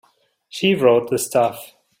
[0.49, 1.75] She wrote the stuff.